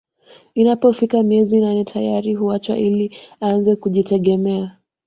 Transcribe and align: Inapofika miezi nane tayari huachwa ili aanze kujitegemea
Inapofika 0.55 1.23
miezi 1.23 1.59
nane 1.59 1.83
tayari 1.83 2.33
huachwa 2.33 2.77
ili 2.77 3.17
aanze 3.43 3.75
kujitegemea 3.75 4.77